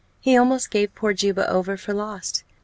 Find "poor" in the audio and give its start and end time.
0.95-1.13